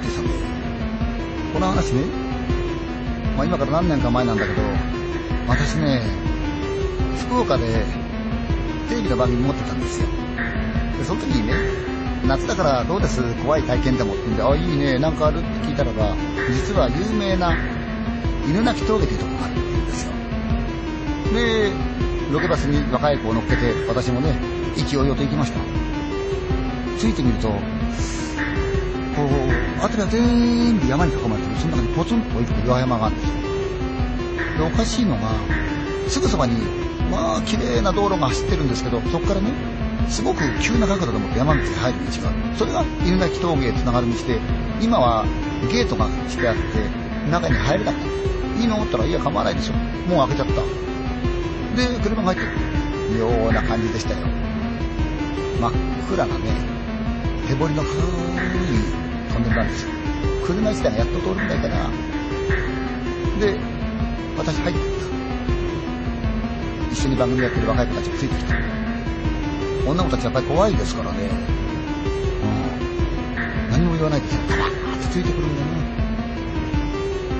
[0.00, 0.30] 転手さんで。
[1.52, 2.04] この話ね、
[3.36, 4.62] まあ今から何年か前なんだけど、
[5.48, 6.02] 私ね、
[7.18, 7.84] 福岡で
[8.88, 10.08] テレビの番組持ってたんですよ。
[10.98, 11.54] で、その時にね、
[12.26, 13.22] 夏だからどうです？
[13.42, 15.38] 怖い体験でもって言うんで、あ、いいね、なんかある？
[15.38, 16.14] って聞いたらば、
[16.50, 17.56] 実は有名な
[18.46, 20.12] 犬鳴き峠というとこがあるって言うんですよ。
[21.34, 21.72] で、
[22.32, 24.36] ロケバスに若い子を乗っけて、私もね、
[24.76, 25.58] 意気揚々と行きました。
[26.98, 27.58] ついてみると、こう、
[29.80, 34.68] 辺りは全部山に囲まれてる、その中にポツンと一個岩山があるんですよ。
[34.68, 35.32] で、おかしいのが、
[36.08, 36.54] すぐそばに、
[37.10, 39.52] まあ、綺麗な道路が走ってるんですけど、そこからね、
[40.08, 42.38] すごく急な角度でも山道に入る道がある。
[42.56, 44.38] それが犬鳴峠へ繋がる道で、
[44.80, 45.24] 今は
[45.70, 48.60] ゲートがしてあって、中に入れなかった。
[48.60, 49.74] いいのったら、いや、構わないでしょ。
[50.08, 50.62] もう開けちゃった。
[51.76, 52.80] で、車が入ってくる。
[53.18, 54.26] ような感じでしたよ。
[55.60, 55.72] 真っ
[56.08, 56.44] 暗なね、
[57.48, 59.00] 手彫りの古い
[59.32, 59.90] トンネルなんですよ。
[60.46, 61.90] 車自体がやっと通るぐらいかな。
[63.40, 63.58] で、
[64.36, 65.00] 私入ってった。
[66.92, 68.54] 一緒に番組やってる若い子たちがついてきた。
[69.86, 71.18] 女の子たちやっぱり怖いですからね。
[72.42, 72.46] う
[73.68, 73.70] ん。
[73.70, 75.70] 何も言わないでさ、パラーってついてくるんだな。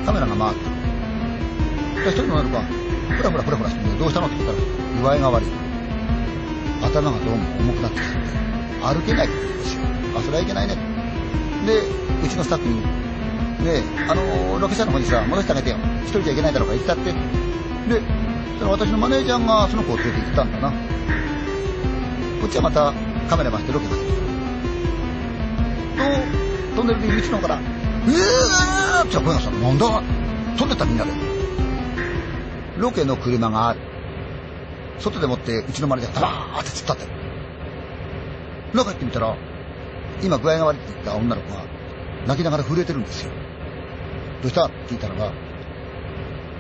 [0.07, 0.57] カメラが回っ
[2.05, 2.11] た。
[2.11, 4.59] 一人の女の子が、ふらふらふらふらして、どうしたのって聞いたら、
[5.03, 5.49] 具合が悪い。
[6.83, 8.03] 頭がどうも重くなってき
[8.81, 9.83] た、歩けないって言うんですよ。
[10.17, 10.90] あ、それはいけないね。
[11.67, 11.83] で、
[12.25, 12.81] うちのスタッフに、
[13.65, 15.77] ねあのロケ車の方にさ、戻してあげてよ。
[16.03, 17.13] 一人じゃいけないだろうから行ったって。
[17.13, 17.19] で、
[18.59, 20.71] それ私のマネージャーがその子を連れて行ったんだな。
[22.41, 22.93] こっちはまた
[23.29, 24.11] カメラ回してロケ始め
[25.97, 26.05] た。
[26.75, 30.03] と、トンネルで道の方から、うーって声がしたなんだ？
[30.57, 31.13] 飛んでったみんなで。
[32.79, 33.81] ロケの車がある。
[34.99, 37.11] 外でもってうちのマネージャーがダバーって突っ立ってる。
[38.75, 39.37] 中行ってみたら、
[40.23, 41.65] 今具合が悪いって言った女の子が
[42.27, 43.33] 泣きながら震えてるんですよ。
[44.43, 44.67] どうした？
[44.67, 45.33] って聞いたらば、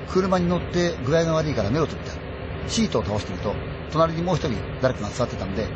[0.08, 2.10] 車に乗って具合が悪いから目をつぶって
[2.66, 3.54] シートを倒してみると、
[3.92, 5.66] 隣にもう一人誰かが座ってたんで、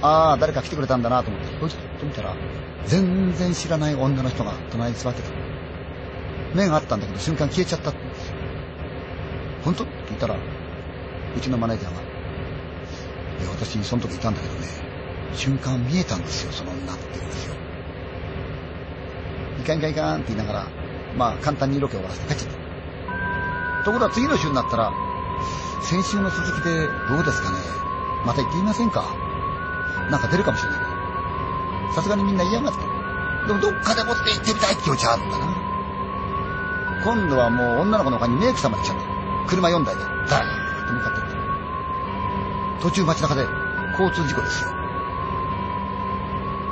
[0.00, 2.34] ああ、誰か来てくれたんだなと思って、こいつと見たら、
[2.86, 5.30] 全然知らない女の人が隣に座ってた。
[6.54, 8.36] 目があったんだけど瞬間消えちゃったって言うんですよ。
[9.64, 9.84] 本当？
[9.84, 12.04] って聞いたら、うちのマネージャーが、い
[13.44, 14.66] や、私その時いたんだけどね、
[15.34, 17.54] 瞬間見えたんですよ、その女って言うんですよ。
[19.60, 20.68] いかんいかんいかんって言いながら、
[21.16, 23.84] まあ簡単にロケ終わらせて帰っちゃった。
[23.84, 24.92] ところが次の週になったら、
[25.82, 27.58] 先週の続きでどうですかね
[28.26, 29.16] また行ってみませんか
[30.10, 31.92] なんか出るかもしれないけど。
[31.94, 32.80] さすがにみんな嫌がって。
[33.46, 35.46] でもどっかでもって行ってみたいって気持ちはあるんだな。
[37.02, 39.02] 今度はもう女の子の他にメイクさんまで来ちゃった。
[39.48, 42.82] 車4台で、ダーッと向かってった。
[42.82, 43.48] 途中街中で
[43.92, 44.77] 交通事故ですよ。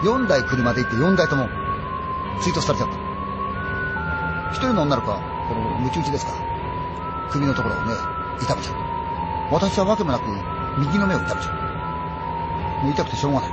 [0.03, 1.49] 4台車で行って4台とも
[2.41, 2.97] 追突されちゃった。
[4.53, 6.39] 一人の女の子は、この、ムチ打ちですから。
[7.31, 7.95] 首のところをね、
[8.41, 8.75] 痛めちゃう。
[9.53, 10.29] 私はわけもなく、
[10.79, 11.53] 右の目を痛めちゃ
[12.83, 12.85] う。
[12.85, 13.51] もう痛くてしょうがない。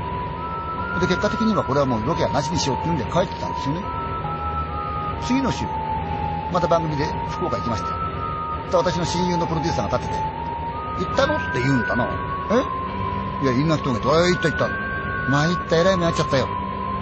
[1.02, 3.82] で、結果的にはこれはもうロケはなしにしようって言うんで帰ってきたんですよね。
[5.26, 5.66] 次の週、
[6.52, 7.96] また番組で福岡行きましたよ。
[8.70, 10.24] で私の親友のプロデューサーが立ってて、
[11.06, 12.08] 行ったのって言うんだな。
[13.42, 13.44] え？
[13.44, 14.83] いや、いんな人が、あ、行った行った。
[15.30, 16.48] 参った、偉い目やっちゃったよ。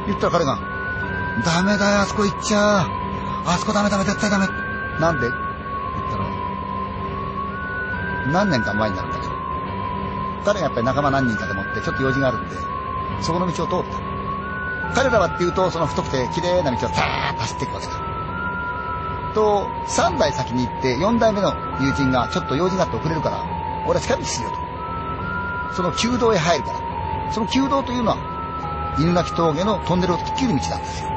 [0.07, 0.59] 言ったら彼が、
[1.45, 2.89] ダメだよ、あそこ行っちゃう。
[3.45, 4.47] あそこダメダメ、絶対ダメ。
[4.99, 5.29] なんで？
[5.29, 6.25] 言ったら、
[8.31, 9.33] 何年か前になるんだけど、
[10.45, 12.55] 彼がやっぱり仲間何人かでもってちょっと用事があるんで、
[13.21, 13.99] そこの道を通った。
[14.93, 17.93] 彼らはっていうと、その太くて綺麗な道をさーッと走っていくわけだ。
[19.33, 23.45] と、3台先に行って、4台目の友人がちょっと用事があって遅れるから、
[23.87, 24.57] 俺は近道するよと。
[25.75, 26.80] その旧道へ入るから。
[27.31, 31.09] その旧道というのは、犬鳴峠のトンネルを突っ切る道なんですよ。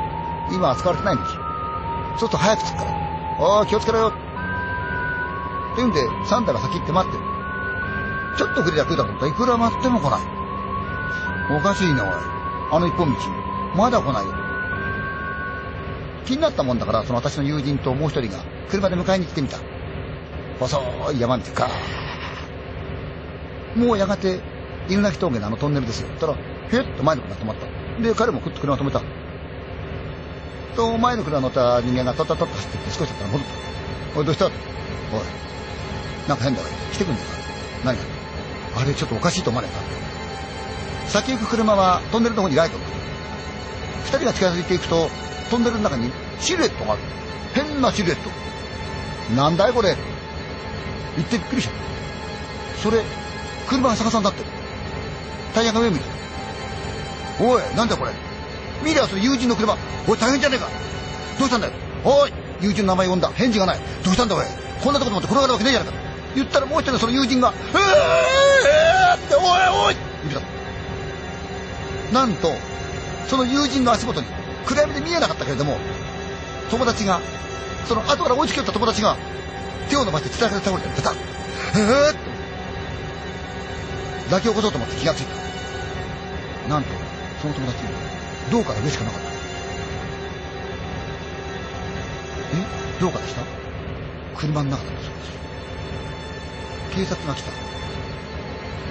[0.53, 1.23] 今は使われてない道。
[1.25, 2.91] そうすると早く着くから。
[3.41, 4.09] おー、気をつけろよ。
[4.09, 4.17] って
[5.79, 7.25] 言うんで、3台は先行って待ってる。
[8.37, 10.21] ちょっと遅れりゃ来るだと思ったらいくら待っても来ない。
[11.57, 12.11] おかしいな、おい。
[12.71, 13.19] あの一本道。
[13.75, 14.35] まだ来ないよ。
[16.25, 19.59] 気になったもんだから、その私の友人ともう一人が車で迎えに来てみた。
[20.61, 20.81] 細
[21.13, 21.71] い山道ガー
[23.77, 24.41] もうやがて、
[24.89, 26.09] 犬鳴峠のあのトンネルですよ。
[26.09, 28.03] ったら、へっと前の車止まった。
[28.03, 29.03] で、彼もふっと車止めた。
[30.77, 34.19] と、前の車乗った人間がタッタッタッと走ってきて少し経ったら戻った。
[34.19, 34.53] おい、どうしたおい、
[36.29, 36.67] なんか変だわ。
[36.93, 37.93] 来てくんねえか。
[37.93, 38.03] 何が
[38.77, 39.79] あれちょっとおかしいと思われた。
[41.09, 45.09] 先行く車はトンネルの方にライトをつけて二人が近づいていくと、
[45.51, 46.11] トンネルの中に
[46.41, 47.03] シルエットがある。
[47.55, 48.31] 変なシルエット。
[49.35, 49.97] なんだいこれ。
[51.17, 51.75] 言ってびっくりした。
[52.83, 53.03] それ、
[53.69, 54.54] 車が逆さになってる。
[55.55, 56.05] タイヤが上向いて。
[57.41, 58.11] おい、なんだこれ。
[58.83, 59.77] 見りゃそれ友人の車。
[60.07, 60.69] おい、大変じゃねえか。
[61.39, 61.73] どうしたんだよ
[62.05, 64.45] おい友人の名前呼んだ返事がないどうしたんだおい
[64.83, 65.99] こんなとこでもって転がるわけねえじゃないか
[66.35, 69.43] 言ったらもう一人のその友人が「えー!」って「おい
[69.87, 69.97] おい!」
[70.29, 70.47] 言って
[72.13, 72.55] たなんと
[73.29, 74.27] その友人の足元に
[74.67, 75.79] 暗闇で見えなかったけれども
[76.71, 77.21] 友達が
[77.87, 79.17] その後から追いつき寄った友達が
[79.89, 81.15] 手を伸ばして伝えから倒れてペタッ
[81.75, 82.19] えーって
[84.27, 85.44] 抱き起こそうと思って気がついた
[86.69, 86.89] なんと
[87.43, 87.85] その友達
[88.51, 89.29] どうから上しかなかった。
[92.57, 93.01] え？
[93.01, 93.43] どうからした？
[94.37, 95.33] 車の中だったそうです。
[96.97, 97.51] 警察が来た。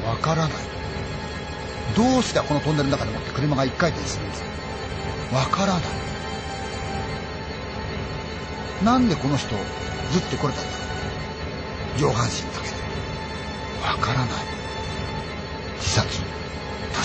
[0.08, 0.52] わからない。
[1.96, 4.44] どうしてこのトンネルの中でもって車が一回転するんです
[5.34, 5.84] わからない。
[8.84, 9.56] なんでこの人
[10.12, 10.70] ずってこれたんだ？
[11.98, 12.76] 上半身だけで。
[13.86, 14.30] わからない。
[15.78, 16.22] 自殺。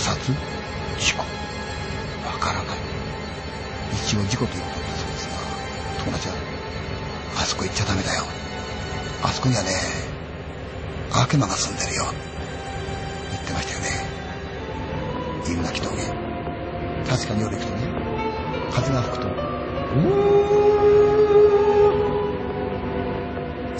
[0.08, 0.32] 殺？
[0.98, 1.20] 事故。
[2.26, 2.78] わからない。
[3.92, 5.34] 一応事故ということだそうですが
[6.04, 6.34] 友達は
[7.36, 8.24] あそこ行っちゃダメだよ。
[9.22, 9.70] あそこにはね
[11.12, 12.04] 悪魔が住んでるよ。
[13.32, 13.88] 言ってましたよね。
[15.46, 16.02] 犬鳴峠。
[17.08, 17.82] 確かに夜行くとね
[18.70, 19.28] 風が吹くと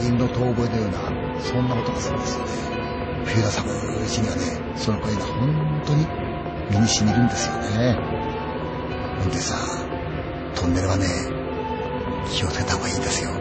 [0.01, 2.78] 犬の遠吠えのようなそんな音がするんですよね。
[3.29, 4.43] 冬が寒いうちにはね
[4.77, 6.07] その声が本当に
[6.71, 7.97] 身に染みるんですよね。
[9.21, 9.89] 運転さん
[10.55, 11.07] トンネルはね
[12.31, 13.38] 気をつけた方がいいんですよ。